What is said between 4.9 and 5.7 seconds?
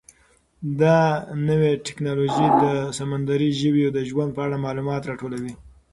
راټولوي.